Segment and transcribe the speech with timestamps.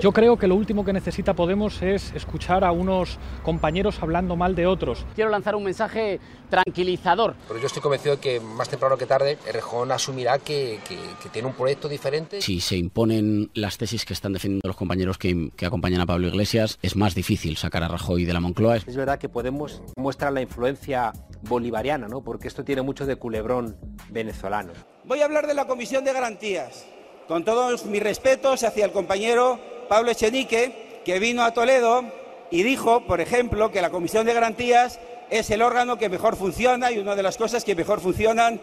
[0.00, 4.54] Yo creo que lo último que necesita Podemos es escuchar a unos compañeros hablando mal
[4.54, 5.06] de otros.
[5.14, 6.18] Quiero lanzar un mensaje
[6.50, 7.34] tranquilizador.
[7.46, 11.28] Pero yo estoy convencido de que más temprano que tarde Errejón asumirá que, que, que,
[11.28, 12.40] tiene un proyecto diferente.
[12.40, 16.28] Si se imponen las tesis que están defendiendo los compañeros que, que acompañan a Pablo
[16.28, 18.76] Iglesias, es más difícil sacar a Rajoy de la Moncloa.
[18.76, 21.12] Es verdad que Podemos muestra la influencia
[21.42, 22.22] bolivariana, ¿no?
[22.22, 23.76] porque esto tiene mucho de culebrón
[24.10, 24.72] venezolano.
[25.04, 26.86] Voy a hablar de la Comisión de Garantías.
[27.28, 29.58] Con todos mis respetos hacia el compañero
[29.92, 32.02] Pablo Echenique, que vino a Toledo
[32.50, 36.90] y dijo, por ejemplo, que la Comisión de Garantías es el órgano que mejor funciona
[36.90, 38.58] y una de las cosas que mejor funcionan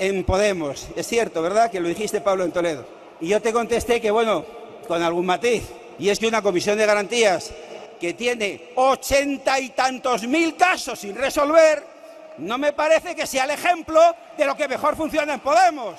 [0.00, 0.88] en Podemos.
[0.96, 1.70] Es cierto, ¿verdad?
[1.70, 2.84] Que lo dijiste, Pablo, en Toledo.
[3.20, 4.44] Y yo te contesté que, bueno,
[4.88, 5.62] con algún matiz,
[6.00, 7.52] y es que una Comisión de Garantías
[8.00, 11.86] que tiene ochenta y tantos mil casos sin resolver,
[12.38, 14.00] no me parece que sea el ejemplo
[14.36, 15.94] de lo que mejor funciona en Podemos.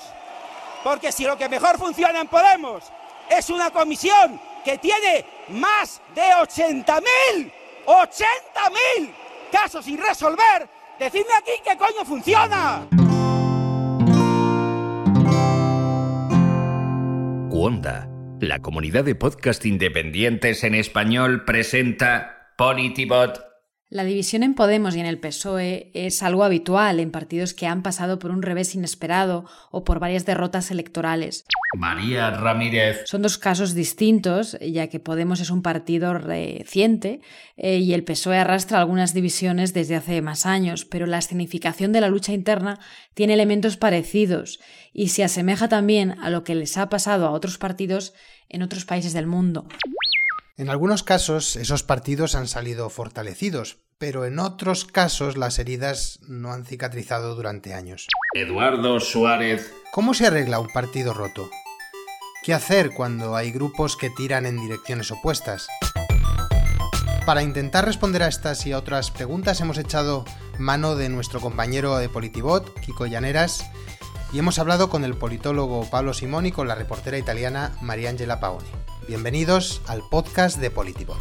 [0.82, 2.84] Porque si lo que mejor funciona en Podemos
[3.30, 7.52] es una comisión que tiene más de 80.000,
[7.86, 9.14] 80.000
[9.52, 12.88] casos sin resolver, decidme aquí qué coño funciona.
[17.50, 18.08] Cuonda,
[18.40, 23.53] la comunidad de podcast independientes en español, presenta Politibot
[23.90, 27.82] la división en Podemos y en el PSOE es algo habitual en partidos que han
[27.82, 31.44] pasado por un revés inesperado o por varias derrotas electorales.
[31.76, 33.02] María Ramírez.
[33.04, 37.20] Son dos casos distintos, ya que Podemos es un partido reciente
[37.56, 42.00] eh, y el PSOE arrastra algunas divisiones desde hace más años, pero la escenificación de
[42.00, 42.80] la lucha interna
[43.12, 44.60] tiene elementos parecidos
[44.92, 48.14] y se asemeja también a lo que les ha pasado a otros partidos
[48.48, 49.66] en otros países del mundo.
[50.56, 56.52] En algunos casos, esos partidos han salido fortalecidos, pero en otros casos las heridas no
[56.52, 58.06] han cicatrizado durante años.
[58.34, 59.72] Eduardo Suárez.
[59.92, 61.50] ¿Cómo se arregla un partido roto?
[62.44, 65.66] ¿Qué hacer cuando hay grupos que tiran en direcciones opuestas?
[67.26, 70.24] Para intentar responder a estas y a otras preguntas hemos echado
[70.60, 73.68] mano de nuestro compañero de Politibot, Kiko Llaneras,
[74.32, 78.70] y hemos hablado con el politólogo Pablo Simón y con la reportera italiana Mariangela Paoni.
[79.06, 81.18] Bienvenidos al podcast de Politibot.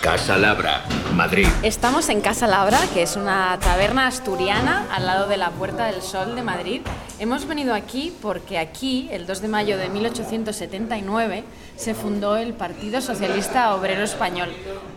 [0.00, 0.84] Casa Labra,
[1.62, 6.02] Estamos en Casa Labra, que es una taberna asturiana al lado de la Puerta del
[6.02, 6.80] Sol de Madrid.
[7.20, 11.44] Hemos venido aquí porque aquí, el 2 de mayo de 1879,
[11.76, 14.48] se fundó el Partido Socialista Obrero Español.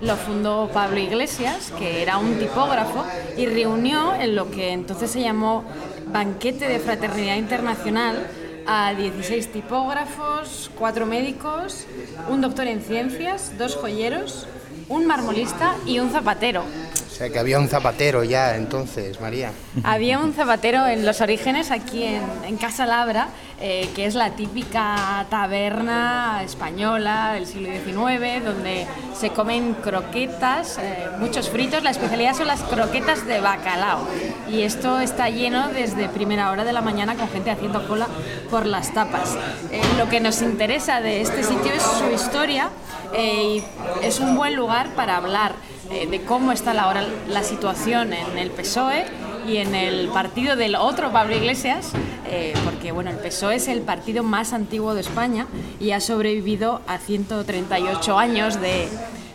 [0.01, 3.05] Lo fundó Pablo Iglesias, que era un tipógrafo,
[3.38, 5.66] y reunió en lo que entonces se llamó
[6.07, 8.25] Banquete de Fraternidad Internacional
[8.66, 11.85] a 16 tipógrafos, cuatro médicos,
[12.28, 14.47] un doctor en ciencias, dos joyeros,
[14.90, 16.64] un marmolista y un zapatero.
[16.64, 19.52] O sea que había un zapatero ya entonces, María.
[19.84, 24.36] Había un zapatero en los orígenes aquí en, en Casa Labra, eh, que es la
[24.36, 28.86] típica taberna española del siglo XIX, donde
[29.20, 31.81] se comen croquetas, eh, muchos fritos.
[31.81, 34.08] La especialidad son las croquetas de bacalao.
[34.47, 38.08] Y esto está lleno desde primera hora de la mañana con gente haciendo cola
[38.52, 39.36] por las tapas.
[39.72, 42.70] Eh, lo que nos interesa de este sitio es su historia
[43.16, 43.62] y
[44.01, 45.53] es un buen lugar para hablar
[45.90, 49.06] de cómo está la, hora, la situación en el PSOE
[49.47, 51.91] y en el partido del otro Pablo Iglesias,
[52.28, 55.47] eh, porque bueno, el PSOE es el partido más antiguo de España
[55.79, 58.90] y ha sobrevivido a 138 años de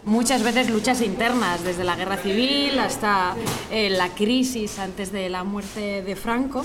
[0.05, 3.35] muchas veces luchas internas, desde la guerra civil hasta
[3.71, 6.65] eh, la crisis antes de la muerte de Franco,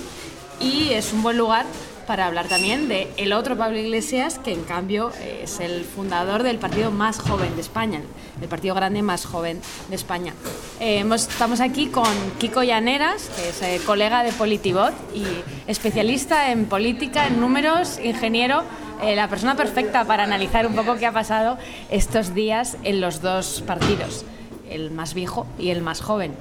[0.60, 1.66] y es un buen lugar
[2.08, 5.12] para hablar también de el otro Pablo Iglesias, que en cambio
[5.44, 8.02] es el fundador del partido más joven de España,
[8.42, 9.60] el partido grande más joven
[9.90, 10.34] de España.
[10.80, 12.08] Eh, estamos aquí con
[12.40, 15.26] Kiko Llaneras, que es eh, colega de Politibot y
[15.68, 18.64] especialista en política, en números, ingeniero,
[19.04, 21.58] eh, la persona perfecta para analizar un poco qué ha pasado
[21.92, 24.24] estos días en los dos partidos,
[24.70, 26.34] el más viejo y el más joven.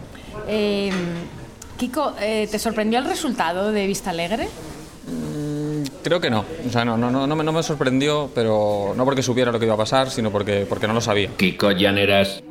[1.76, 4.48] Kiko, ¿te sorprendió el resultado de Vista Alegre?
[6.06, 6.44] Creo que no.
[6.64, 9.58] O sea, no, no, no, no, me, no me sorprendió, pero no porque supiera lo
[9.58, 11.30] que iba a pasar, sino porque, porque no lo sabía.
[11.36, 12.44] Kiko Llaneras.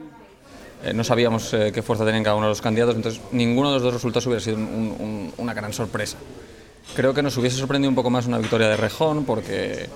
[0.83, 3.75] Eh, no sabíamos eh, qué fuerza tenían cada uno de los candidatos, entonces ninguno de
[3.75, 4.63] los dos resultados hubiera sido un,
[4.99, 6.17] un, una gran sorpresa.
[6.97, 9.87] Creo que nos hubiese sorprendido un poco más una victoria de Rejón, porque,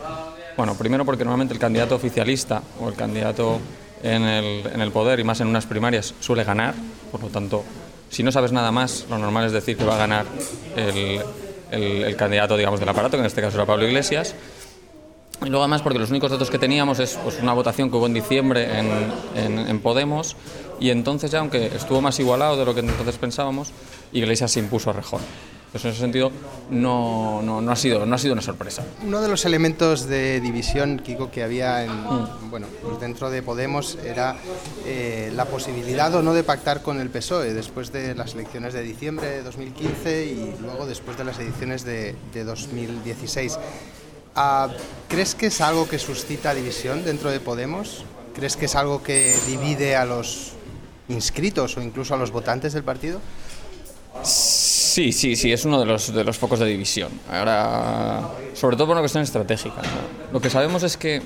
[0.56, 3.59] bueno, primero porque normalmente el candidato oficialista o el candidato
[4.03, 6.75] en el, en el poder, y más en unas primarias, suele ganar,
[7.11, 7.65] por lo tanto,
[8.09, 10.25] si no sabes nada más, lo normal es decir que va a ganar
[10.77, 11.19] el,
[11.71, 14.36] el, candidato digamos, del aparato, que en este caso era Pablo Iglesias.
[15.42, 18.07] Y luego además porque los únicos datos que teníamos es pues, una votación que hubo
[18.07, 20.36] en diciembre en, Podemos
[20.81, 23.71] y entonces ya, aunque estuvo más igualado de lo que entonces pensábamos,
[24.12, 25.21] Iglesias se impuso a Rejón.
[25.71, 26.31] Pues en ese sentido
[26.71, 28.83] no, no, ha sido, no ha sido una sorpresa.
[29.06, 32.50] Uno de los elementos de división, Kiko, que había en, mm.
[32.50, 34.36] bueno, pues dentro de Podemos era
[34.86, 38.81] eh, la posibilidad o no de pactar con el PSOE después de las elecciones de
[38.81, 43.60] diciembre de 2015 y luego después de las elecciones de, de 2016.
[44.36, 44.69] Ah,
[45.07, 48.06] ¿Crees que es algo que suscita división dentro de Podemos?
[48.33, 50.54] ¿Crees que es algo que divide a los
[51.10, 53.19] inscritos o incluso a los votantes del partido?
[54.99, 57.09] Sí, sí, sí, es uno de los, de los focos de división.
[57.31, 59.81] Ahora, sobre todo por una cuestión estratégica.
[60.33, 61.21] Lo que sabemos es que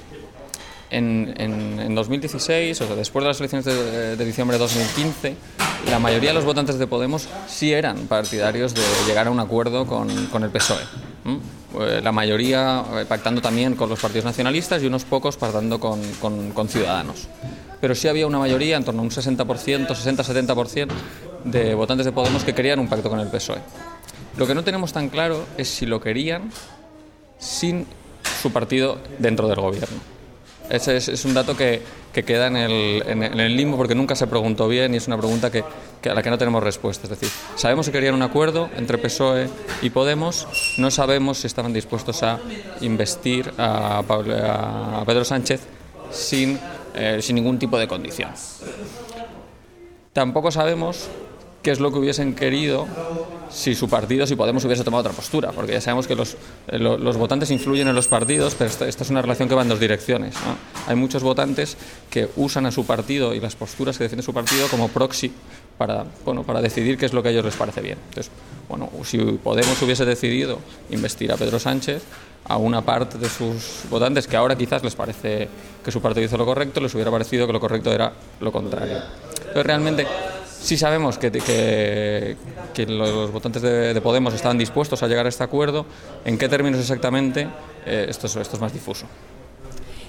[0.91, 5.35] en, en, 2016, o sea, después de las elecciones de, diciembre de 2015,
[5.89, 9.87] la mayoría de los votantes de Podemos sí eran partidarios de llegar a un acuerdo
[9.87, 10.83] con, con el PSOE.
[11.79, 15.99] Eh, la mayoría eh, pactando también con los partidos nacionalistas y unos pocos pactando con,
[16.21, 17.27] con, con Ciudadanos.
[17.81, 20.87] Pero sí había una mayoría, en torno a un 60%, 60-70%,
[21.43, 23.59] de votantes de Podemos que querían un pacto con el PSOE.
[24.37, 26.51] Lo que no tenemos tan claro es si lo querían
[27.37, 27.85] sin
[28.41, 30.13] su partido dentro del gobierno.
[30.69, 31.81] Ese es, un dato que,
[32.13, 35.17] que queda en el, en, el, limbo porque nunca se preguntó bien y es una
[35.17, 35.63] pregunta que,
[36.09, 37.03] a la que no tenemos respuesta.
[37.03, 39.49] Es decir, sabemos que querían un acuerdo entre PSOE
[39.81, 40.47] y Podemos,
[40.77, 42.39] no sabemos si estaban dispuestos a
[42.79, 45.61] investir a, a Pedro Sánchez
[46.11, 46.59] sin,
[46.95, 48.31] eh, sin ningún tipo de condición.
[50.13, 51.09] Tampoco sabemos
[51.63, 52.85] qué es lo que hubiesen querido
[53.49, 56.35] si su partido, si Podemos hubiese tomado otra postura, porque ya sabemos que los,
[56.67, 59.69] eh, los, votantes influyen en los partidos, pero esta, es una relación que va en
[59.69, 60.35] dos direcciones.
[60.87, 61.77] Hay muchos votantes
[62.09, 65.31] que usan a su partido y las posturas que defiende su partido como proxy
[65.77, 67.97] para, bueno, para decidir qué es lo que a ellos les parece bien.
[68.09, 68.31] Entonces,
[68.67, 70.59] bueno, si Podemos hubiese decidido
[70.89, 72.03] investir a Pedro Sánchez,
[72.45, 75.47] a una parte de sus votantes que ahora quizás les parece
[75.83, 78.11] que su partido hizo lo correcto, les hubiera parecido que lo correcto era
[78.41, 78.97] lo contrario.
[79.37, 80.07] Entonces, realmente
[80.63, 85.85] Sí sabemos que, que, los votantes de, Podemos estaban dispuestos a llegar a este acuerdo.
[86.23, 87.49] ¿En qué términos exactamente?
[87.85, 89.05] Eh, esto, es, esto es más difuso.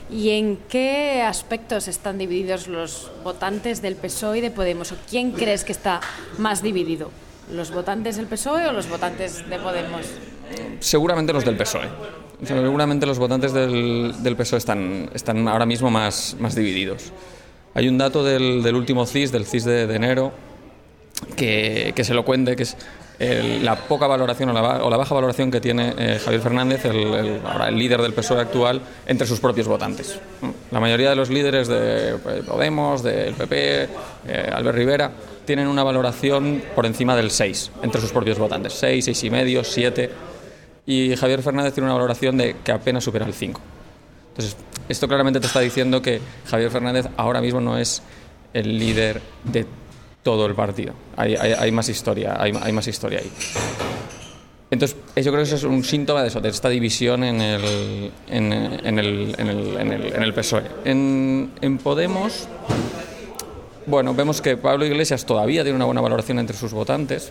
[0.09, 4.93] ¿Y en qué aspectos están divididos los votantes del PSOE y de Podemos?
[4.93, 6.01] ¿O quién crees que está
[6.39, 7.11] más dividido?
[7.53, 10.07] ¿Los votantes del PSOE o los votantes de Podemos?
[10.79, 11.89] Seguramente los del PSOE.
[12.45, 17.13] Seguramente los votantes del, del PSOE están, están ahora mismo más, más divididos.
[17.75, 20.33] Hay un dato del, último CIS, del CIS de, enero,
[21.37, 22.77] que, que, se lo cuente, que es
[23.19, 28.03] la poca valoración o la, baja valoración que tiene eh, Javier Fernández, el, el, líder
[28.03, 30.19] del PSOE actual, entre sus propios votantes.
[30.71, 32.17] La mayoría de los líderes de
[32.47, 33.89] Podemos, del PP,
[34.27, 35.11] eh, Albert Rivera,
[35.45, 38.73] tienen una valoración por encima del 6 entre sus propios votantes.
[38.75, 40.11] 6, 6 y medio, 7.
[40.87, 43.61] Y Javier Fernández tiene una valoración de que apenas supera el 5.
[44.35, 44.57] Entonces,
[44.89, 48.03] esto claramente te está diciendo que Javier Fernández ahora mismo no es
[48.53, 49.65] el líder de
[50.25, 50.93] todo el partido.
[51.17, 53.31] Hay, más historia, hay, más historia ahí.
[54.73, 58.11] Entonces, yo creo que eso es un síntoma de eso, de esta división en el,
[58.29, 60.65] en, el, en el, en el, PSOE.
[60.85, 62.49] En, en Podemos,
[63.87, 67.31] bueno, vemos que Pablo Iglesias todavía tiene una buena valoración entre sus votantes.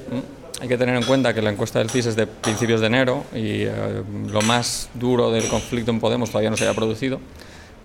[0.61, 3.25] Hay que tener en cuenta que la encuesta del CIS es de principios de enero
[3.33, 7.19] y eh, lo más duro del conflicto en Podemos todavía no se haya producido,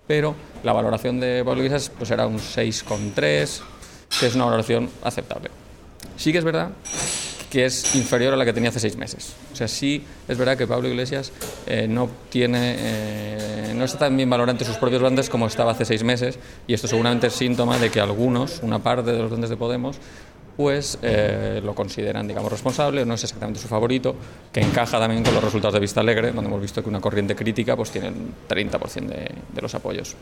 [0.07, 3.61] pero la valoración de Pablo Iglesias pues era un 6,3,
[4.21, 5.51] que es una valoración aceptable.
[6.17, 6.71] Sí que es verdad
[7.51, 9.35] que es inferior a la que tenía hace seis meses.
[9.53, 11.33] O sea, sí es verdad que Pablo Iglesias
[11.67, 15.73] eh, no tiene, eh, no está tan bien valorado ante sus propios bandes como estaba
[15.73, 19.31] hace seis meses, y esto seguramente es síntoma de que algunos, una parte de los
[19.31, 19.97] bandes de Podemos,
[20.59, 24.17] pues eh, lo consideran, digamos, responsable, no es exactamente su favorito,
[24.53, 27.37] que encaja también con los resultados de Vista Alegre, donde hemos visto que una corriente
[27.37, 28.15] crítica pues tiene el
[28.49, 30.17] 30% de, de los apoyos.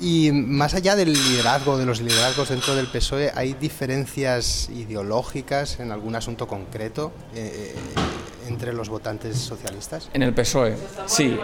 [0.00, 5.90] Y más allá del liderazgo, de los liderazgos dentro del PSOE, ¿hay diferencias ideológicas en
[5.90, 10.10] algún asunto concreto eh, eh, entre los votantes socialistas?
[10.14, 10.76] En el PSOE,
[11.06, 11.36] sí,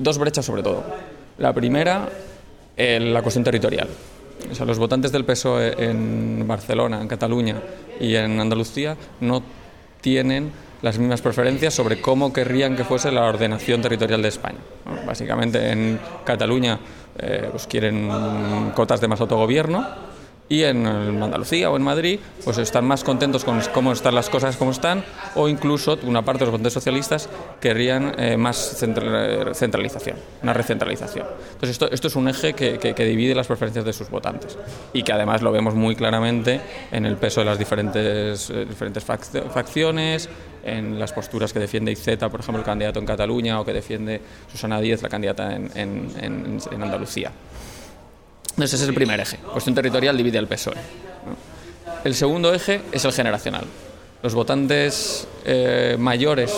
[0.00, 0.82] dos brechas sobre todo.
[1.38, 2.08] La primera,
[2.76, 3.88] la cuestión territorial.
[4.50, 7.56] O sea, los votantes del PSOE en Barcelona, en Cataluña
[8.00, 9.42] y en Andalucía no
[10.00, 10.52] tienen
[10.82, 14.58] las mismas preferencias sobre cómo querrían que fuese la ordenación territorial de España.
[15.06, 16.78] Básicamente en Cataluña
[17.18, 19.84] eh, pues quieren cotas de más autogobierno
[20.48, 24.56] y en Andalucía o en Madrid pues están más contentos con cómo están las cosas
[24.56, 27.28] como están o incluso una parte de los votantes socialistas
[27.60, 28.76] querrían eh, más
[29.54, 31.26] centralización, una recentralización.
[31.52, 34.58] Entonces esto, esto es un eje que, que, divide las preferencias de sus votantes
[34.92, 36.60] y que además lo vemos muy claramente
[36.92, 40.28] en el peso de las diferentes, eh, diferentes facciones,
[40.64, 44.20] en las posturas que defiende Iceta, por ejemplo, el candidato en Cataluña, o que defiende
[44.50, 47.32] Susana Díez, la candidata en, en, Andalucía.
[48.58, 49.36] Entonces ese es el primer eje.
[49.52, 50.74] Cuestión territorial divide al PSOE.
[52.02, 53.64] El segundo eje es el generacional.
[54.20, 56.52] Los votantes eh, mayores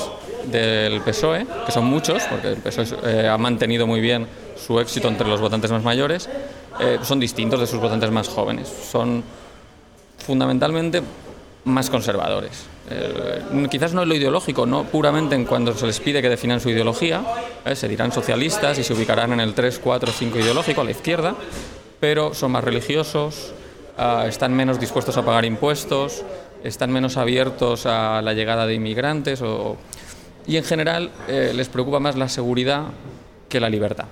[0.50, 4.26] del PSOE, que son muchos, porque el PSOE eh, ha mantenido muy bien
[4.56, 6.30] su éxito entre los votantes más mayores,
[6.80, 8.72] eh, son distintos de sus votantes más jóvenes.
[8.90, 9.22] Son
[10.24, 11.02] fundamentalmente
[11.64, 12.64] más conservadores.
[13.70, 16.70] quizás no es lo ideológico, no puramente en cuando se les pide que definan su
[16.70, 17.22] ideología,
[17.74, 21.34] se dirán socialistas y se ubicarán en el 3, 4, 5 ideológico a la izquierda,
[22.00, 23.52] pero son más religiosos,
[23.98, 26.24] ah, están menos dispuestos a pagar impuestos,
[26.64, 29.42] están menos abiertos a la llegada de inmigrantes
[30.46, 32.84] y en general eh, les preocupa más la seguridad
[33.48, 34.06] que la libertad,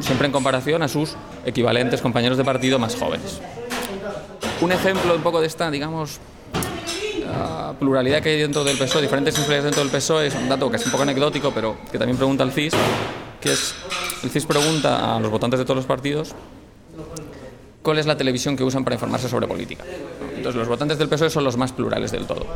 [0.00, 3.40] siempre en comparación a sus equivalentes compañeros de partido más jóvenes.
[4.60, 6.18] Un ejemplo un poco de esta, digamos,
[7.28, 10.68] ah, pluralidad que hay dentro del PSOE, diferentes influencias dentro del PSOE, es un dato
[10.70, 12.74] que es un poco anecdótico, pero que también pregunta el CIS,
[13.40, 13.74] que es,
[14.22, 16.34] el CIS pregunta a los votantes de todos los partidos
[17.82, 19.84] cuál es la televisión que usan para informarse sobre política.
[20.36, 22.46] Entonces, los votantes del PSOE son los más plurales del todo.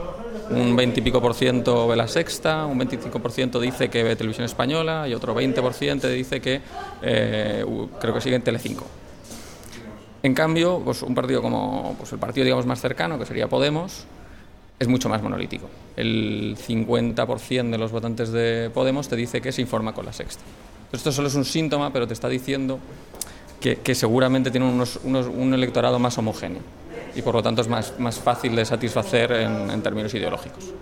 [0.51, 4.03] Un 20 y pico por ciento ve la sexta, un 25 por ciento dice que
[4.03, 6.61] ve televisión española y otro 20 por ciento dice que
[7.03, 7.65] eh,
[8.01, 8.87] creo que sigue en Telecinco.
[10.23, 14.05] En cambio, pues un partido como pues el partido digamos más cercano, que sería Podemos,
[14.79, 15.69] es mucho más monolítico.
[15.97, 20.43] El 50% de los votantes de Podemos te dice que se informa con la sexta.
[20.93, 22.79] Esto solo es un síntoma, pero te está diciendo
[23.73, 26.61] que, seguramente tienen un electorado más homogéneo
[27.15, 30.73] y por lo tanto es más, más fácil de satisfacer en, términos ideológicos.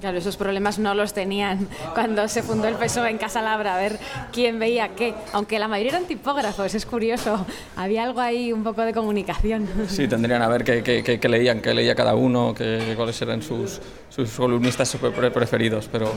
[0.00, 3.78] Claro, esos problemas no los tenían cuando se fundó el PSOE en Casa Labra, a
[3.78, 3.98] ver
[4.32, 5.14] quién veía qué.
[5.34, 7.44] Aunque la mayoría eran tipógrafos, es curioso.
[7.76, 9.68] Había algo ahí, un poco de comunicación.
[9.88, 12.54] Sí, tendrían a ver qué, qué, qué leían, qué leía cada uno,
[12.96, 13.78] cuáles eran sus,
[14.08, 14.96] sus columnistas
[15.34, 15.86] preferidos.
[15.92, 16.10] Pero,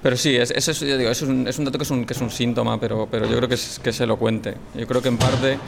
[0.00, 3.48] pero sí, es, es, es, un, dato que es un, síntoma, pero, pero yo creo
[3.48, 4.54] que es, que es elocuente.
[4.76, 5.58] Yo creo que en parte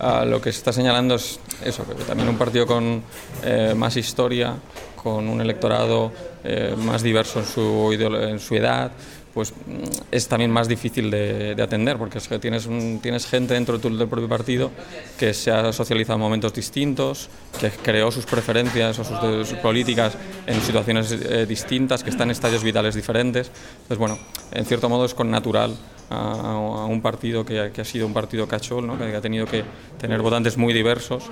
[0.00, 3.04] ah, lo que se está señalando es eso, que también un partido con
[3.44, 4.56] eh, más historia,
[5.04, 6.10] con un electorado
[6.42, 8.90] eh, más diverso en su, edad,
[9.34, 12.66] pues mm, es también más difícil de, atender, porque es que tienes,
[13.26, 14.70] gente dentro del propio partido
[15.18, 17.28] que se ha socializado en momentos distintos,
[17.60, 19.04] que creó sus preferencias o
[19.44, 23.50] sus, políticas en situaciones eh, distintas, que están en estadios vitales diferentes.
[23.82, 24.18] Entonces, bueno,
[24.52, 25.76] en cierto modo es con natural
[26.10, 28.98] a, un partido que, ha sido un partido cachol, ¿no?
[28.98, 29.64] que ha tenido que
[29.98, 31.24] tener votantes muy diversos,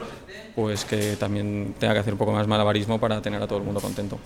[0.55, 3.65] pues que también tenga que hacer un poco más malabarismo para tener a todo el
[3.65, 4.19] mundo contento.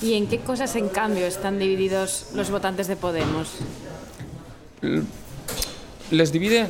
[0.00, 3.50] ¿Y en qué cosas, en cambio, están divididos los votantes de Podemos?
[6.10, 6.66] Les divide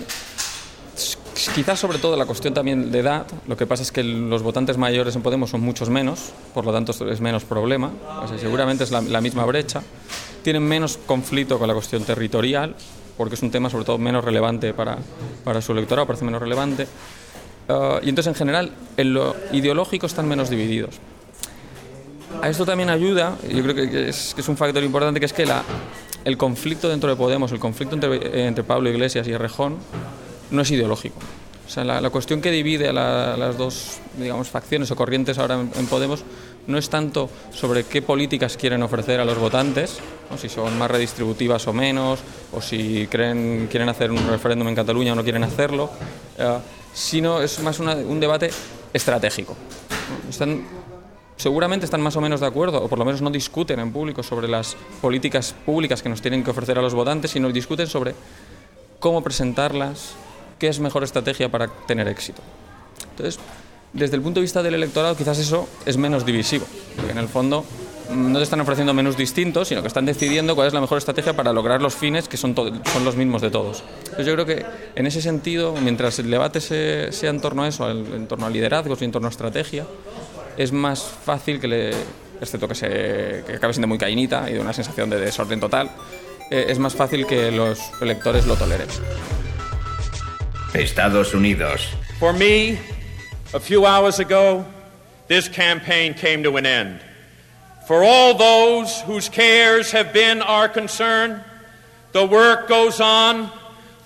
[1.55, 3.27] quizás sobre todo la cuestión también de edad.
[3.47, 6.73] Lo que pasa es que los votantes mayores en Podemos son muchos menos, por lo
[6.73, 7.91] tanto es menos problema.
[8.39, 9.83] seguramente es la, misma brecha.
[10.43, 12.75] Tienen menos conflicto con la cuestión territorial,
[13.23, 14.99] porque es un tema sobre todo menos relevante para,
[15.45, 16.89] para su electorado, parece menos relevante.
[17.69, 20.97] Ah, y entonces en general en lo ideológico están menos divididos.
[22.43, 25.63] A esto también ayuda, yo creo que es, un factor importante, que es que la,
[26.25, 29.77] el conflicto dentro de Podemos, el conflicto entre, entre Pablo Iglesias y Rejón,
[30.51, 31.19] no es ideológico.
[31.65, 35.87] O sea, la, cuestión que divide a, las dos digamos, facciones o corrientes ahora en,
[35.87, 36.25] Podemos
[36.67, 39.99] no es tanto sobre qué políticas quieren ofrecer a los votantes,
[40.33, 42.21] o si son más redistributivas o menos,
[42.53, 45.91] o si quieren hacer un referéndum en Cataluña o no quieren hacerlo,
[46.39, 46.59] eh,
[46.95, 48.51] sino es más un debate
[48.93, 49.57] estratégico.
[51.37, 54.23] Seguramente están más o menos de acuerdo, o por lo menos no discuten en público
[54.23, 58.15] sobre las políticas públicas que nos tienen que ofrecer a los votantes, sino discuten sobre
[59.01, 60.15] cómo presentarlas,
[60.61, 62.41] qué es mejor estrategia para tener éxito.
[63.11, 63.41] Entonces,
[63.93, 67.29] desde el punto de vista del electorado, quizás eso es menos divisivo, porque en el
[67.29, 67.65] fondo
[68.11, 70.99] mm, no te están ofreciendo menús distintos, sino que están decidiendo cuál es la mejor
[70.99, 73.85] estrategia para lograr los fines que son, son los mismos de todos.
[74.01, 77.91] Entonces yo creo que en ese sentido, mientras el debate sea en torno a eso,
[77.91, 79.87] en torno a liderazgos y en torno a estrategia,
[80.57, 81.91] es más fácil que le,
[82.41, 85.91] excepto que, se, que acabe siendo muy cainita y de una sensación de desorden total,
[86.51, 88.89] eh, es más fácil que los electores lo toleren.
[90.75, 91.89] Estados Unidos.
[92.19, 92.79] For me,
[93.55, 94.65] a few hours ago,
[95.29, 97.01] this campaign came to an end.
[97.87, 101.45] For all those whose cares have been our concern,
[102.13, 103.51] the work goes on,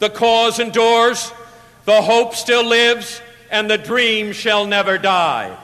[0.01, 1.33] the cause endures,
[1.85, 5.57] the hope still lives, and the dream shall never die.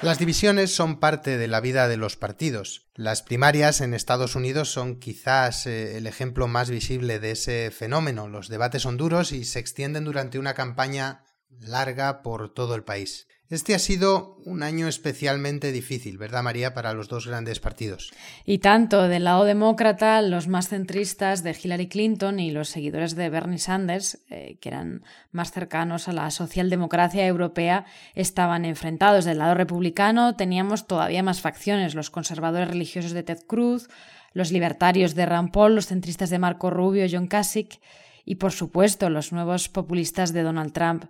[0.00, 2.88] Las divisiones son parte de la vida de los partidos.
[2.94, 8.28] Las primarias en Estados Unidos son quizás eh, el ejemplo más visible de ese fenómeno.
[8.28, 13.26] Los debates son duros y se extienden durante una campaña larga por todo el país.
[13.50, 18.12] Este ha sido un año especialmente difícil, ¿verdad María?, para los dos grandes partidos.
[18.44, 23.30] Y tanto del lado demócrata, los más centristas de Hillary Clinton y los seguidores de
[23.30, 25.02] Bernie Sanders, eh, que eran
[25.32, 29.24] más cercanos a la socialdemocracia europea, estaban enfrentados.
[29.24, 33.88] Del lado republicano teníamos todavía más facciones, los conservadores religiosos de Ted Cruz,
[34.34, 37.80] los libertarios de Rand Paul, los centristas de Marco Rubio, John Kasich
[38.26, 41.06] y, por supuesto, los nuevos populistas de Donald Trump.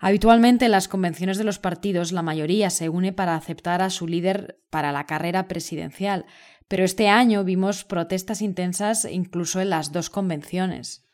[0.00, 4.06] Habitualmente en las convenciones de los partidos la mayoría se une para aceptar a su
[4.06, 6.24] líder para la carrera presidencial,
[6.68, 11.04] pero este año vimos protestas intensas incluso en las dos convenciones.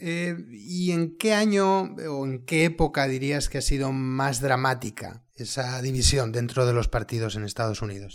[0.00, 5.24] Eh, ¿Y en qué año o en qué época dirías que ha sido más dramática
[5.34, 8.14] esa división dentro de los partidos en Estados Unidos?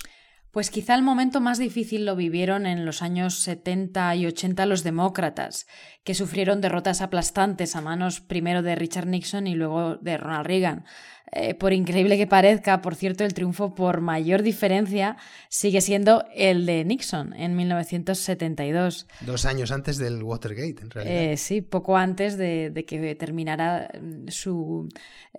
[0.54, 4.84] Pues quizá el momento más difícil lo vivieron en los años 70 y 80 los
[4.84, 5.66] demócratas,
[6.04, 10.86] que sufrieron derrotas aplastantes a manos primero de Richard Nixon y luego de Ronald Reagan.
[11.36, 15.18] Eh, por increíble que parezca, por cierto, el triunfo por mayor diferencia
[15.50, 19.08] sigue siendo el de Nixon en 1972.
[19.22, 21.16] Dos años antes del Watergate, en realidad.
[21.16, 24.90] Eh, sí, poco antes de, que terminara mm, su,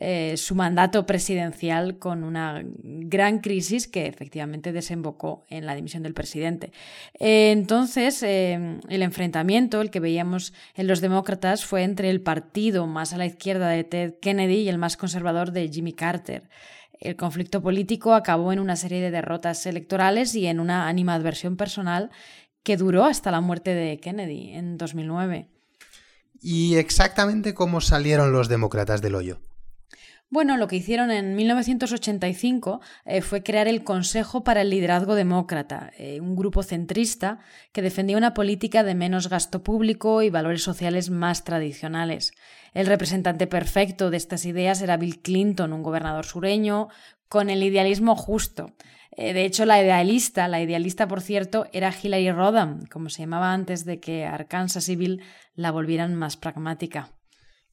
[0.01, 5.04] eh, su mandato presidencial con una gran crisis que efectivamente desembocó
[5.49, 6.73] en la dimisión del presidente.
[7.19, 13.19] entonces, el enfrentamiento, el que veíamos en los demócratas, fue entre el partido más a
[13.19, 16.49] la izquierda de Ted Kennedy y el más conservador de Jimmy Carter.
[17.01, 22.11] El conflicto político acabó en una serie de derrotas electorales y en una animadversión personal
[22.63, 25.49] que duró hasta la muerte de Kennedy en 2009.
[26.41, 29.39] ¿Y exactamente cómo salieron los demócratas del hoyo?
[30.35, 35.93] Bueno, lo que hicieron en 1985 eh, fue crear el Consejo para el Liderazgo Demócrata,
[35.97, 37.39] eh, un grupo centrista
[37.71, 42.33] que defendía una política de menos gasto público y valores sociales más tradicionales.
[42.73, 46.89] El representante perfecto de estas ideas era Bill Clinton, un gobernador sureño,
[47.29, 48.75] con el idealismo justo.
[49.13, 53.53] Eh, de hecho, la idealista, la idealista, por cierto, era Hillary Rodham, como se llamaba
[53.53, 55.23] antes de que Arkansas y Bill
[55.55, 57.13] la volvieran más pragmática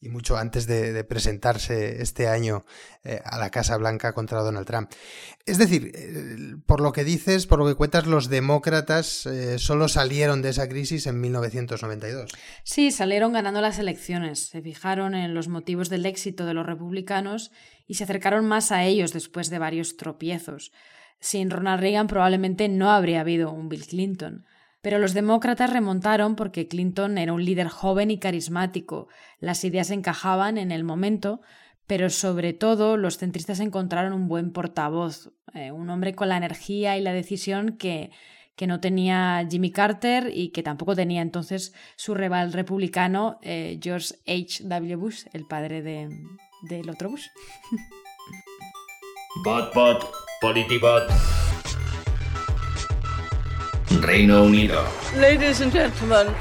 [0.02, 2.66] y mucho antes de, presentarse este año
[3.04, 4.92] eh, a la Casa Blanca contra Donald Trump.
[5.46, 5.92] Es decir,
[6.66, 10.68] por lo que dices, por lo que cuentas, los demócratas eh, solo salieron de esa
[10.68, 12.32] crisis en 1992.
[12.64, 17.52] Sí, salieron ganando las elecciones, se fijaron en los motivos del éxito de los republicanos
[17.88, 20.72] y se acercaron más a ellos después de varios tropiezos.
[21.20, 24.46] Sin Ronald Reagan probablemente no habría habido un Bill Clinton.
[24.82, 29.08] Pero los demócratas remontaron porque Clinton era un líder joven y carismático,
[29.40, 31.42] las ideas encajaban en el momento,
[31.88, 36.98] pero sobre todo los centristas encontraron un buen portavoz, eh, un hombre con la energía
[36.98, 38.12] y la decisión que,
[38.56, 44.16] que no tenía Jimmy Carter y que tampoco tenía entonces su rival republicano eh, George
[44.28, 44.64] H.
[44.64, 44.96] W.
[44.96, 46.10] Bush, el padre de,
[46.62, 47.28] del otro Bush.
[49.44, 51.41] Bot, bot, politibot.
[54.00, 54.88] Reino Unido.
[55.18, 56.34] Ladies and gentlemen,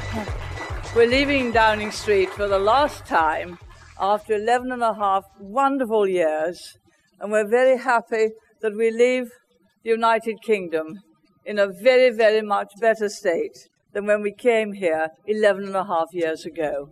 [0.94, 3.58] we're leaving Downing Street for the last time
[3.98, 6.78] after 11 and a half wonderful years,
[7.18, 8.30] and we're very happy
[8.62, 9.30] that we leave
[9.82, 11.00] the United Kingdom
[11.44, 15.84] in a very, very much better state than when we came here 11 and a
[15.84, 16.90] half years ago.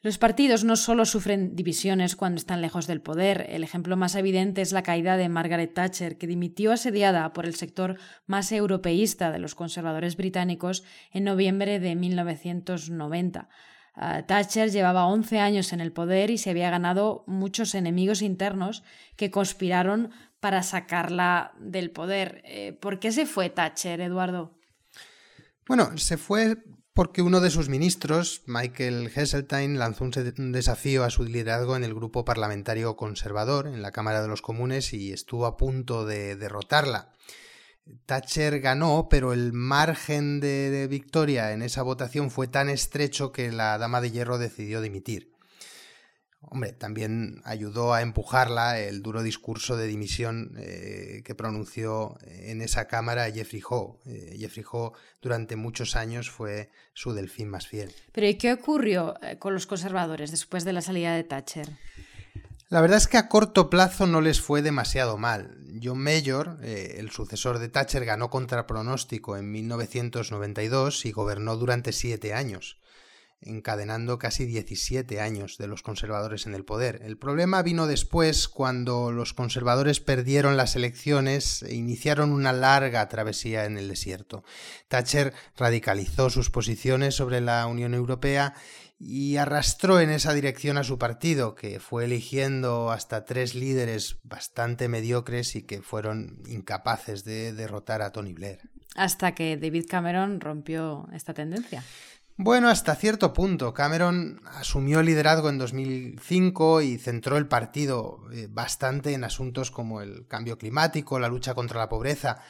[0.00, 3.46] Los partidos no solo sufren divisiones cuando están lejos del poder.
[3.48, 7.56] El ejemplo más evidente es la caída de Margaret Thatcher, que dimitió asediada por el
[7.56, 13.48] sector más europeísta de los conservadores británicos en noviembre de 1990.
[13.94, 18.84] Ah, Thatcher llevaba 11 años en el poder y se había ganado muchos enemigos internos
[19.16, 22.40] que conspiraron para sacarla del poder.
[22.44, 24.56] Eh, ¿Por qué se fue Thatcher, Eduardo?
[25.66, 26.56] Bueno, se fue
[26.98, 31.94] porque uno de sus ministros, Michael Heseltine, lanzó un desafío a su liderazgo en el
[31.94, 37.12] grupo parlamentario conservador en la Cámara de los Comunes y estuvo a punto de derrotarla.
[38.06, 43.78] Thatcher ganó, pero el margen de, victoria en esa votación fue tan estrecho que la
[43.78, 45.37] Dama de Hierro decidió dimitir.
[46.40, 52.86] Hombre, también ayudó a empujarla el duro discurso de dimisión eh, que pronunció en esa
[52.86, 53.98] cámara Jeffrey Ho.
[54.06, 57.92] Eh, Jeffrey Ho durante muchos años fue su delfín más fiel.
[58.12, 61.70] Pero ¿y qué ocurrió eh, con los conservadores después de la salida de Thatcher?
[62.68, 65.56] La verdad es que a corto plazo no les fue demasiado mal.
[65.82, 72.34] John Mayor, el sucesor de Thatcher, ganó contra pronóstico en 1992 y gobernó durante siete
[72.34, 72.78] años
[73.40, 77.00] encadenando casi 17 años de los conservadores en el poder.
[77.04, 83.64] El problema vino después cuando los conservadores perdieron las elecciones e iniciaron una larga travesía
[83.64, 84.44] en el desierto.
[84.88, 88.54] Thatcher radicalizó sus posiciones sobre la Unión Europea
[89.00, 94.88] y arrastró en esa dirección a su partido, que fue eligiendo hasta tres líderes bastante
[94.88, 98.60] mediocres y que fueron incapaces de derrotar a Tony Blair.
[98.96, 101.84] Hasta que David Cameron rompió esta tendencia.
[102.40, 103.74] Bueno, hasta cierto punto.
[103.74, 110.02] Cameron asumió el liderazgo en 2005 y centró el partido eh, bastante en asuntos como
[110.02, 112.40] el cambio climático, la lucha contra la pobreza.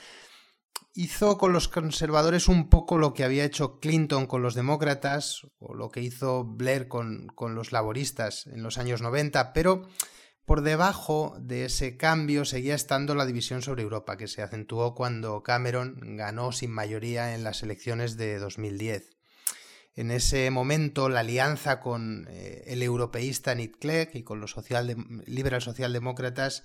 [0.92, 5.74] Hizo con los conservadores un poco lo que había hecho Clinton con los demócratas o
[5.74, 9.88] lo que hizo Blair con, con los laboristas en los años 90, pero
[10.44, 15.42] por debajo de ese cambio seguía estando la división sobre Europa, que se acentuó cuando
[15.42, 19.17] Cameron ganó sin mayoría en las elecciones de 2010.
[19.98, 24.54] En ese momento, la alianza con eh, el europeísta Nick Clegg y con los
[25.26, 26.62] liberal socialdemócratas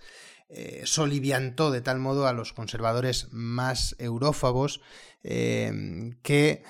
[0.49, 4.81] eh, soliviantó de tal modo a los conservadores más eurófagos
[5.23, 6.61] eh, que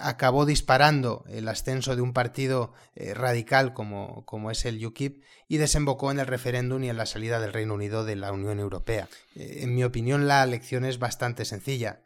[0.00, 6.10] acabó disparando el ascenso de un partido radical como, como, es el UKIP y desembocó
[6.12, 9.06] en el referéndum y en la salida del Reino Unido de la Unión Europea.
[9.34, 12.05] en mi opinión, la lección es bastante sencilla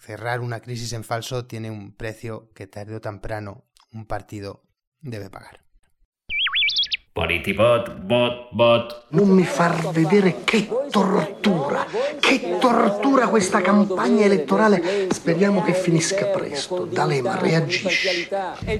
[0.00, 4.64] cerrar una crisis en falso tiene un precio que tarde o temprano un partido
[5.00, 5.68] deve pagar.
[7.12, 9.06] Politibot, bot, bot.
[9.08, 11.84] Non mi far vedere che tortura,
[12.20, 15.08] che tortura questa campagna elettorale.
[15.10, 16.84] Speriamo che finisca presto.
[16.84, 18.28] D'Alema, reagisci.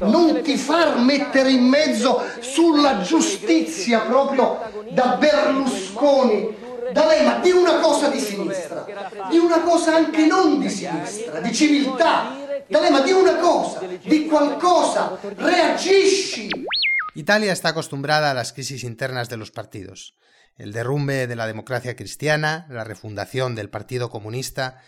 [0.03, 4.61] Non ti far mettere in mezzo sulla giustizia proprio
[4.93, 8.87] da Berlusconi D'Alema, di una cosa di sinistra,
[9.29, 12.37] di una cosa anche non di sinistra, di civiltà.
[12.67, 16.49] D'Alema, di una cosa, di qualcosa, reagisci.
[17.15, 20.15] Italia está acostumbrada a las crisis internas de los partidos.
[20.57, 24.81] El derrumbe de la democracia cristiana, la refundación del Partido Comunista.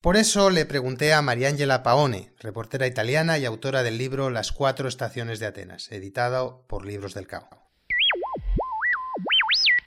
[0.00, 4.88] Por eso le pregunté a Mariangela Paone, reportera italiana y autora del libro Las cuatro
[4.88, 7.63] estaciones de Atenas, editado por Libros del Cao.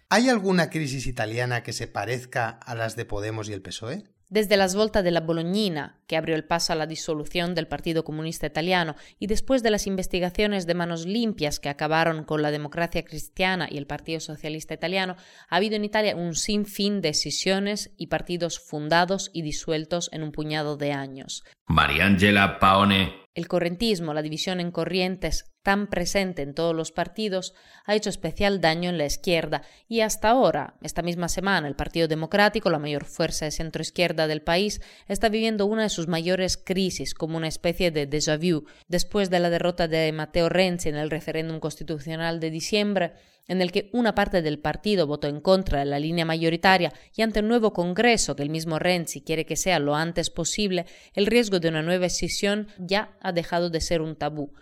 [0.10, 4.06] ¿Hay alguna crisis italiana que se parezca a las de Podemos y el PSOE?
[4.30, 8.48] Desde la svolta la Bolognina, que abrió el paso a la disolución del Partido Comunista
[8.48, 13.68] Italiano, y después de las investigaciones de manos limpias que acabaron con la democracia cristiana
[13.70, 15.18] y el Partido Socialista Italiano,
[15.50, 20.32] ha habido en Italia un sinfín de decisiones y partidos fundados y disueltos en un
[20.32, 21.44] puñado de años.
[21.68, 27.54] Mariangela Paone el correntismo, la división en corrientes tan presente en todos los partidos,
[27.84, 32.08] ha hecho especial daño en la izquierda y hasta ahora, esta misma semana, el Partido
[32.08, 37.14] Democrático, la mayor fuerza de centroizquierda del país, está viviendo una de sus mayores crisis
[37.14, 41.10] como una especie de déjà vu después de la derrota de Matteo Renzi en el
[41.10, 43.12] referéndum constitucional de diciembre
[43.50, 47.24] en el que una parte del partido votó en contra de la línea mayoritaria y
[47.24, 51.26] ante el nuevo Congreso que el mismo Renzi quiere que sea lo antes posible, el
[51.26, 54.54] riesgo de una nueva escisión ya ha dejado de ser un tabú.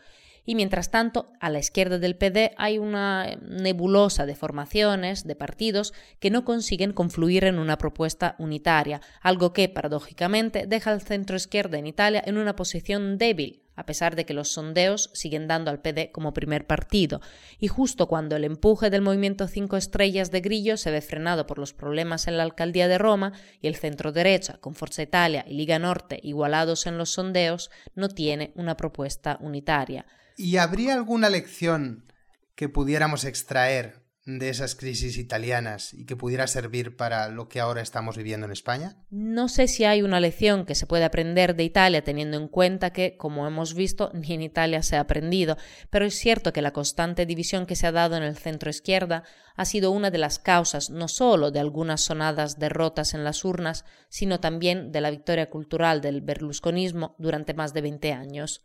[0.45, 5.93] Y mientras tanto, a la izquierda del PD hay una nebulosa de formaciones, de partidos,
[6.19, 11.77] que no consiguen confluir en una propuesta unitaria, algo que, paradójicamente, deja al centro izquierda
[11.77, 15.81] en Italia en una posición débil a pesar de que los sondeos siguen dando al
[15.81, 17.21] PD como primer partido,
[17.60, 21.60] y justo cuando el empuje del movimiento Cinco Estrellas de Grillo se ve frenado por
[21.60, 25.55] los problemas en la alcaldía de Roma y el centro derecha, con Forza Italia y
[25.55, 30.05] Liga Norte igualados en los sondeos, no tiene una propuesta unitaria.
[30.38, 32.12] ¿Y habría alguna lección
[32.56, 37.82] que pudiéramos extraer de esas crisis italianas y que pudiera servir para lo que ahora
[37.82, 38.98] estamos viviendo en España?
[39.12, 42.91] No sé si hay una lección que se puede aprender de Italia teniendo en cuenta
[42.91, 45.58] que, como hemos visto, ni en Italia se ha aprendido,
[45.91, 49.24] pero es cierto que la constante división que se ha dado en el centro izquierda
[49.56, 53.86] ha sido una de las causas no solo de algunas sonadas derrotas en las urnas,
[54.10, 58.63] sino también de la victoria cultural del berlusconismo durante más de 20 años.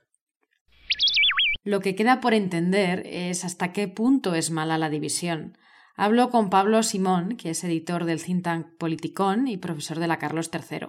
[1.62, 5.58] Lo que queda por entender es hasta qué punto es mala la división.
[5.94, 10.18] Hablo con Pablo Simón, que es editor del think tank Politicón y profesor de la
[10.18, 10.88] Carlos III.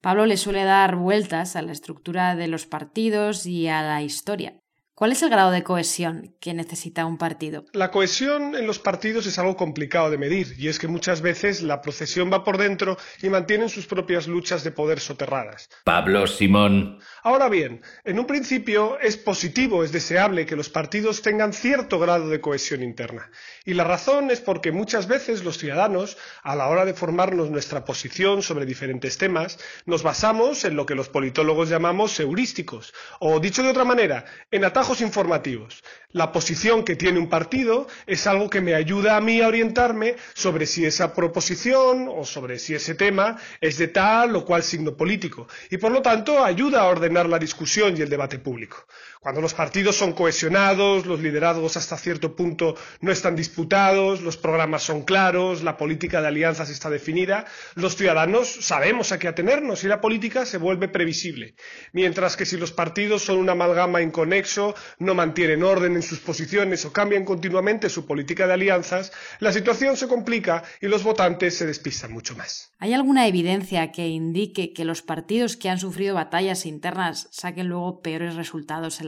[0.00, 4.60] Pablo le suele dar vueltas a la estructura de los partidos y a la historia.
[4.98, 7.64] ¿Cuál es el grado de cohesión que necesita un partido?
[7.72, 11.62] La cohesión en los partidos es algo complicado de medir, y es que muchas veces
[11.62, 15.70] la procesión va por dentro y mantienen sus propias luchas de poder soterradas.
[15.84, 16.98] Pablo Simón.
[17.22, 22.28] Ahora bien, en un principio es positivo, es deseable que los partidos tengan cierto grado
[22.28, 23.30] de cohesión interna.
[23.64, 27.84] Y la razón es porque muchas veces los ciudadanos, a la hora de formarnos nuestra
[27.84, 33.62] posición sobre diferentes temas, nos basamos en lo que los politólogos llamamos heurísticos, o dicho
[33.62, 35.82] de otra manera, en atajos informativos.
[36.12, 40.16] La posición que tiene un partido es algo que me ayuda a mí a orientarme
[40.34, 44.96] sobre si esa proposición o sobre si ese tema es de tal o cual signo
[44.96, 48.86] político y por lo tanto ayuda a ordenar la discusión y el debate público.
[49.20, 54.84] Cuando los partidos son cohesionados, los liderazgos hasta cierto punto no están disputados, los programas
[54.84, 59.88] son claros, la política de alianzas está definida, los ciudadanos sabemos a qué atenernos y
[59.88, 61.56] la política se vuelve previsible.
[61.92, 66.84] Mientras que si los partidos son una amalgama inconexo, no mantienen orden en sus posiciones
[66.84, 71.66] o cambian continuamente su política de alianzas, la situación se complica y los votantes se
[71.66, 72.72] despistan mucho más.
[72.78, 78.00] ¿Hay alguna evidencia que indique que los partidos que han sufrido batallas internas saquen luego
[78.00, 79.07] peores resultados en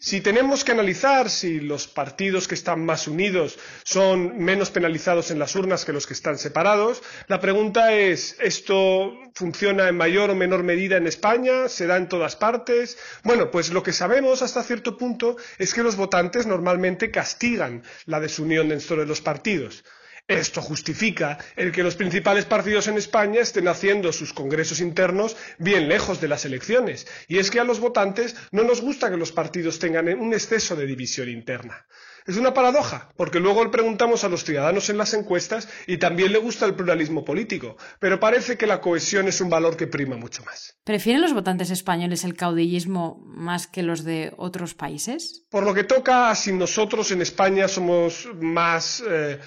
[0.00, 5.38] Si tenemos que analizar si los partidos que están más unidos son menos penalizados en
[5.38, 10.34] las urnas que los que están separados, la pregunta es, ¿esto funciona en mayor o
[10.34, 11.68] menor medida en España?
[11.68, 12.98] ¿Se da en todas partes?
[13.22, 18.20] Bueno, pues lo que sabemos hasta cierto punto es que los votantes normalmente castigan la
[18.20, 19.84] desunión dentro de los partidos.
[20.28, 25.88] Esto justifica el que los principales partidos en España estén haciendo sus congresos internos bien
[25.88, 27.06] lejos de las elecciones.
[27.28, 30.74] Y es que a los votantes no nos gusta que los partidos tengan un exceso
[30.74, 31.86] de división interna.
[32.26, 36.32] Es una paradoja, porque luego le preguntamos a los ciudadanos en las encuestas y también
[36.32, 40.16] le gusta el pluralismo político, pero parece que la cohesión es un valor que prima
[40.16, 40.76] mucho más.
[40.82, 45.46] ¿Prefieren los votantes españoles el caudillismo más que los de otros países?
[45.50, 49.38] Por lo que toca, si nosotros en España somos más eh,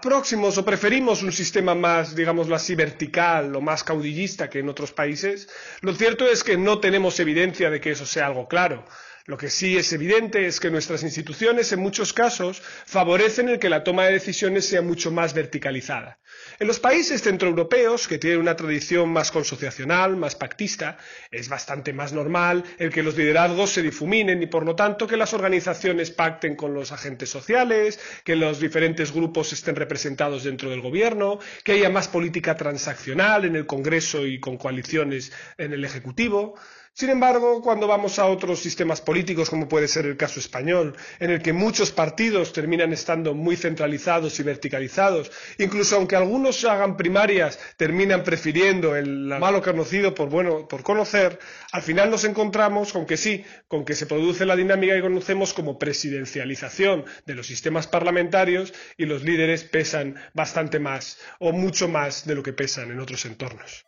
[0.00, 4.92] próximos o preferimos un sistema más, digámoslo así, vertical o más caudillista que en otros
[4.92, 5.48] países,
[5.82, 8.84] lo cierto es que no tenemos evidencia de que eso sea algo claro.
[9.26, 13.68] Lo que sí es evidente es que nuestras instituciones en muchos casos favorecen el que
[13.68, 16.20] la toma de decisiones sea mucho más verticalizada.
[16.60, 20.96] En los países centroeuropeos, que tienen una tradición más consociacional, más pactista,
[21.32, 25.16] es bastante más normal el que los liderazgos se difuminen y por lo tanto que
[25.16, 30.80] las organizaciones pacten con los agentes sociales, que los diferentes grupos estén representados dentro del
[30.80, 36.54] gobierno, que haya más política transaccional en el Congreso y con coaliciones en el Ejecutivo.
[36.98, 41.30] Sin embargo, cuando vamos a otros sistemas políticos, como puede ser el caso español, en
[41.30, 47.58] el que muchos partidos terminan estando muy centralizados y verticalizados, incluso aunque algunos hagan primarias,
[47.76, 51.38] terminan prefiriendo el malo conocido por bueno por conocer,
[51.70, 55.52] al final nos encontramos con que sí, con que se produce la dinámica que conocemos
[55.52, 62.24] como presidencialización de los sistemas parlamentarios y los líderes pesan bastante más o mucho más
[62.24, 63.84] de lo que pesan en otros entornos.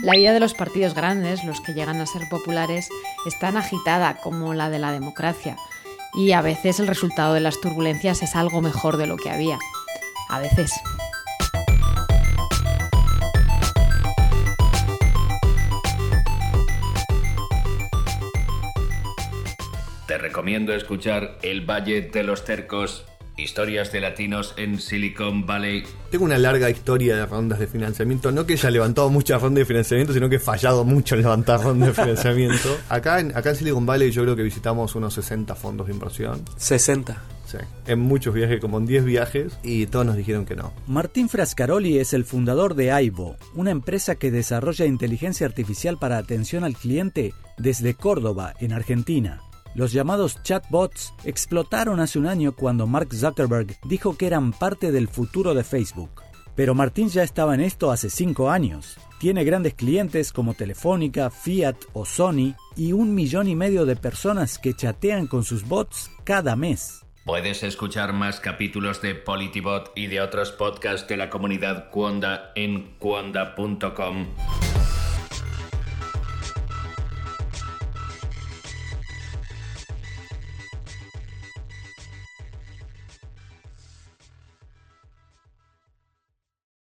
[0.00, 2.88] La vida de los partidos grandes, los que llegan a ser populares,
[3.26, 5.56] es tan agitada como la de la democracia.
[6.14, 9.58] Y a veces el resultado de las turbulencias es algo mejor de lo que había.
[10.28, 10.72] A veces.
[20.06, 23.04] Te recomiendo escuchar El Valle de los Cercos
[23.42, 25.82] Historias de latinos en Silicon Valley.
[26.10, 28.30] Tengo una larga historia de rondas de financiamiento.
[28.30, 31.60] No que haya levantado muchas rondas de financiamiento, sino que he fallado mucho en levantar
[31.60, 32.78] rondas de financiamiento.
[32.88, 36.44] Acá en, acá en Silicon Valley yo creo que visitamos unos 60 fondos de inversión.
[36.56, 37.20] 60.
[37.46, 37.58] Sí.
[37.86, 40.72] En muchos viajes, como en 10 viajes, y todos nos dijeron que no.
[40.86, 46.64] Martín Frascaroli es el fundador de Aivo, una empresa que desarrolla inteligencia artificial para atención
[46.64, 49.42] al cliente desde Córdoba, en Argentina.
[49.74, 55.08] Los llamados chatbots explotaron hace un año cuando Mark Zuckerberg dijo que eran parte del
[55.08, 56.22] futuro de Facebook.
[56.54, 58.98] Pero Martín ya estaba en esto hace cinco años.
[59.18, 64.58] Tiene grandes clientes como Telefónica, Fiat o Sony y un millón y medio de personas
[64.58, 67.06] que chatean con sus bots cada mes.
[67.24, 72.96] Puedes escuchar más capítulos de Politibot y de otros podcasts de la comunidad Cuonda en
[72.98, 74.26] cuonda.com.